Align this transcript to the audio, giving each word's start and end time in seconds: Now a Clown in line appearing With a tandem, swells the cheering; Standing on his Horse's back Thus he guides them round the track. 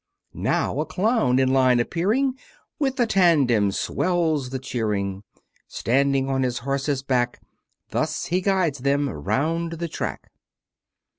Now 0.33 0.79
a 0.79 0.85
Clown 0.87 1.37
in 1.37 1.53
line 1.53 1.79
appearing 1.79 2.33
With 2.79 2.99
a 2.99 3.05
tandem, 3.05 3.71
swells 3.71 4.49
the 4.49 4.57
cheering; 4.57 5.21
Standing 5.67 6.27
on 6.27 6.41
his 6.41 6.57
Horse's 6.65 7.03
back 7.03 7.39
Thus 7.89 8.25
he 8.25 8.41
guides 8.41 8.79
them 8.79 9.07
round 9.09 9.73
the 9.73 9.87
track. 9.87 10.31